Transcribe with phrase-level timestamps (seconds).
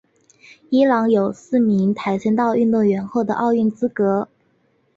[0.71, 4.27] 伊朗有四名跆拳道运动员获得奥运资格。